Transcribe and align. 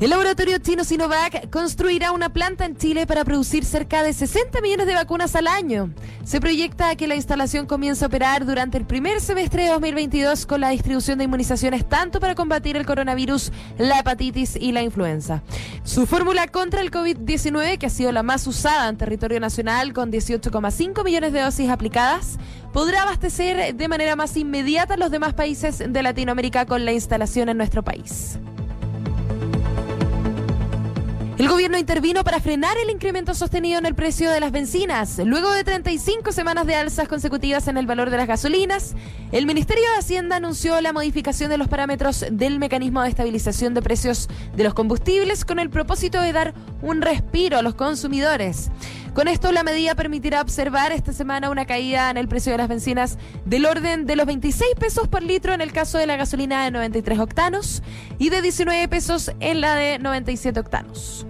El 0.00 0.10
laboratorio 0.10 0.58
chino 0.58 0.84
Sinovac 0.84 1.50
construirá 1.50 2.12
una 2.12 2.28
planta 2.28 2.64
en 2.64 2.76
Chile 2.76 3.04
para 3.04 3.24
producir 3.24 3.64
cerca 3.64 4.04
de 4.04 4.12
60 4.12 4.60
millones 4.60 4.86
de 4.86 4.94
vacunas 4.94 5.34
al 5.34 5.48
año. 5.48 5.92
Se 6.22 6.40
proyecta 6.40 6.94
que 6.94 7.08
la 7.08 7.16
instalación 7.16 7.66
comience 7.66 8.04
a 8.04 8.06
operar 8.06 8.46
durante 8.46 8.78
el 8.78 8.86
primer 8.86 9.20
semestre 9.20 9.64
de 9.64 9.70
2022 9.70 10.46
con 10.46 10.60
la 10.60 10.68
distribución 10.68 11.18
de 11.18 11.24
inmunizaciones 11.24 11.84
tanto 11.88 12.20
para 12.20 12.36
combatir 12.36 12.76
el 12.76 12.86
coronavirus, 12.86 13.50
la 13.76 13.98
hepatitis 13.98 14.54
y 14.54 14.70
la 14.70 14.82
influenza. 14.82 15.42
Su 15.82 16.06
fórmula 16.06 16.46
contra 16.46 16.80
el 16.80 16.92
COVID-19, 16.92 17.78
que 17.78 17.86
ha 17.86 17.90
sido 17.90 18.12
la 18.12 18.22
más 18.22 18.46
usada 18.46 18.88
en 18.88 18.98
territorio 18.98 19.40
nacional 19.40 19.92
con 19.94 20.12
18,5 20.12 21.04
millones 21.04 21.32
de 21.32 21.40
dosis 21.40 21.70
aplicadas, 21.70 22.38
podrá 22.72 23.02
abastecer 23.02 23.74
de 23.74 23.88
manera 23.88 24.14
más 24.14 24.36
inmediata 24.36 24.96
los 24.96 25.10
demás 25.10 25.34
países 25.34 25.78
de 25.78 26.02
Latinoamérica 26.04 26.66
con 26.66 26.84
la 26.84 26.92
instalación 26.92 27.48
en 27.48 27.56
nuestro 27.56 27.82
país. 27.82 28.38
El 31.38 31.48
gobierno 31.48 31.78
intervino 31.78 32.24
para 32.24 32.40
frenar 32.40 32.76
el 32.82 32.90
incremento 32.90 33.32
sostenido 33.32 33.78
en 33.78 33.86
el 33.86 33.94
precio 33.94 34.28
de 34.28 34.40
las 34.40 34.50
bencinas. 34.50 35.20
Luego 35.24 35.52
de 35.52 35.62
35 35.62 36.32
semanas 36.32 36.66
de 36.66 36.74
alzas 36.74 37.06
consecutivas 37.06 37.68
en 37.68 37.76
el 37.76 37.86
valor 37.86 38.10
de 38.10 38.16
las 38.16 38.26
gasolinas, 38.26 38.96
el 39.30 39.46
Ministerio 39.46 39.84
de 39.92 39.98
Hacienda 39.98 40.34
anunció 40.34 40.80
la 40.80 40.92
modificación 40.92 41.48
de 41.48 41.56
los 41.56 41.68
parámetros 41.68 42.26
del 42.32 42.58
mecanismo 42.58 43.02
de 43.02 43.10
estabilización 43.10 43.72
de 43.72 43.82
precios 43.82 44.28
de 44.56 44.64
los 44.64 44.74
combustibles 44.74 45.44
con 45.44 45.60
el 45.60 45.70
propósito 45.70 46.20
de 46.20 46.32
dar 46.32 46.54
un 46.82 47.02
respiro 47.02 47.56
a 47.58 47.62
los 47.62 47.76
consumidores. 47.76 48.72
Con 49.14 49.26
esto, 49.26 49.50
la 49.52 49.62
medida 49.62 49.94
permitirá 49.94 50.40
observar 50.40 50.92
esta 50.92 51.12
semana 51.12 51.50
una 51.50 51.66
caída 51.66 52.10
en 52.10 52.16
el 52.16 52.28
precio 52.28 52.52
de 52.52 52.58
las 52.58 52.68
bencinas 52.68 53.18
del 53.44 53.66
orden 53.66 54.06
de 54.06 54.16
los 54.16 54.26
26 54.26 54.74
pesos 54.78 55.08
por 55.08 55.22
litro 55.22 55.52
en 55.52 55.60
el 55.60 55.72
caso 55.72 55.98
de 55.98 56.06
la 56.06 56.16
gasolina 56.16 56.64
de 56.64 56.70
93 56.70 57.18
octanos 57.18 57.82
y 58.18 58.30
de 58.30 58.42
19 58.42 58.86
pesos 58.88 59.32
en 59.40 59.60
la 59.60 59.74
de 59.74 59.98
97 59.98 60.60
octanos. 60.60 61.26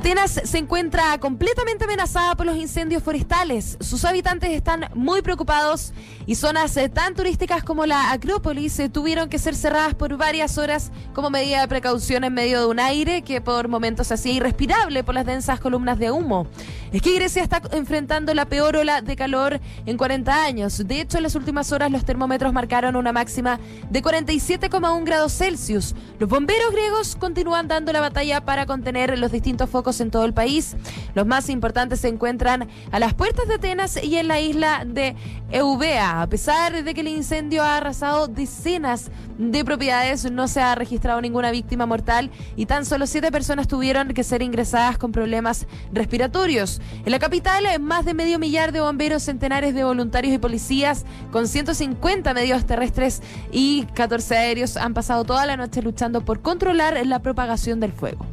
Atenas 0.00 0.40
se 0.44 0.56
encuentra 0.56 1.18
completamente 1.18 1.84
amenazada 1.84 2.34
por 2.34 2.46
los 2.46 2.56
incendios 2.56 3.02
forestales. 3.02 3.76
Sus 3.80 4.06
habitantes 4.06 4.48
están 4.48 4.88
muy 4.94 5.20
preocupados 5.20 5.92
y 6.24 6.36
zonas 6.36 6.74
eh, 6.78 6.88
tan 6.88 7.14
turísticas 7.14 7.62
como 7.62 7.84
la 7.84 8.10
Acrópolis 8.10 8.78
eh, 8.78 8.88
tuvieron 8.88 9.28
que 9.28 9.38
ser 9.38 9.54
cerradas 9.54 9.94
por 9.94 10.16
varias 10.16 10.56
horas 10.56 10.90
como 11.12 11.28
medida 11.28 11.60
de 11.60 11.68
precaución 11.68 12.24
en 12.24 12.32
medio 12.32 12.60
de 12.60 12.66
un 12.68 12.80
aire 12.80 13.20
que 13.20 13.42
por 13.42 13.68
momentos 13.68 14.10
hacía 14.10 14.32
irrespirable 14.32 15.04
por 15.04 15.14
las 15.14 15.26
densas 15.26 15.60
columnas 15.60 15.98
de 15.98 16.10
humo. 16.10 16.46
Es 16.92 17.02
que 17.02 17.14
Grecia 17.14 17.44
está 17.44 17.62
enfrentando 17.70 18.34
la 18.34 18.46
peor 18.46 18.74
ola 18.74 19.00
de 19.00 19.14
calor 19.14 19.60
en 19.86 19.96
40 19.96 20.44
años. 20.44 20.82
De 20.84 21.00
hecho, 21.00 21.18
en 21.18 21.22
las 21.22 21.36
últimas 21.36 21.70
horas 21.70 21.88
los 21.92 22.04
termómetros 22.04 22.52
marcaron 22.52 22.96
una 22.96 23.12
máxima 23.12 23.60
de 23.90 24.02
47,1 24.02 25.04
grados 25.04 25.32
Celsius. 25.32 25.94
Los 26.18 26.28
bomberos 26.28 26.72
griegos 26.72 27.14
continúan 27.14 27.68
dando 27.68 27.92
la 27.92 28.00
batalla 28.00 28.44
para 28.44 28.66
contener 28.66 29.16
los 29.20 29.30
distintos 29.30 29.70
focos 29.70 30.00
en 30.00 30.10
todo 30.10 30.24
el 30.24 30.34
país. 30.34 30.76
Los 31.14 31.26
más 31.26 31.48
importantes 31.48 32.00
se 32.00 32.08
encuentran 32.08 32.68
a 32.90 32.98
las 32.98 33.14
puertas 33.14 33.46
de 33.46 33.54
Atenas 33.54 34.02
y 34.02 34.16
en 34.16 34.26
la 34.26 34.40
isla 34.40 34.84
de 34.84 35.14
Eubea. 35.52 36.22
A 36.22 36.26
pesar 36.28 36.82
de 36.82 36.94
que 36.94 37.02
el 37.02 37.08
incendio 37.08 37.62
ha 37.62 37.76
arrasado 37.76 38.26
decenas 38.26 39.12
de 39.38 39.64
propiedades, 39.64 40.30
no 40.30 40.48
se 40.48 40.60
ha 40.60 40.74
registrado 40.74 41.20
ninguna 41.20 41.52
víctima 41.52 41.86
mortal 41.86 42.32
y 42.56 42.66
tan 42.66 42.84
solo 42.84 43.06
siete 43.06 43.30
personas 43.30 43.68
tuvieron 43.68 44.08
que 44.08 44.24
ser 44.24 44.42
ingresadas 44.42 44.98
con 44.98 45.12
problemas 45.12 45.68
respiratorios. 45.92 46.79
En 47.04 47.10
la 47.10 47.18
capital, 47.18 47.64
más 47.80 48.04
de 48.04 48.14
medio 48.14 48.38
millar 48.38 48.72
de 48.72 48.80
bomberos, 48.80 49.22
centenares 49.22 49.74
de 49.74 49.84
voluntarios 49.84 50.34
y 50.34 50.38
policías, 50.38 51.04
con 51.32 51.48
150 51.48 52.34
medios 52.34 52.66
terrestres 52.66 53.22
y 53.52 53.86
14 53.94 54.36
aéreos, 54.36 54.76
han 54.76 54.94
pasado 54.94 55.24
toda 55.24 55.46
la 55.46 55.56
noche 55.56 55.82
luchando 55.82 56.24
por 56.24 56.40
controlar 56.40 57.06
la 57.06 57.20
propagación 57.20 57.80
del 57.80 57.92
fuego. 57.92 58.26